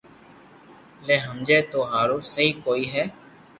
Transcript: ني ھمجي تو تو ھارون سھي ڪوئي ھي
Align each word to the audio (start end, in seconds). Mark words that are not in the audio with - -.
ني 1.05 1.15
ھمجي 1.25 1.59
تو 1.61 1.69
تو 1.71 1.79
ھارون 1.91 2.21
سھي 2.31 2.45
ڪوئي 2.63 2.83
ھي 2.93 3.03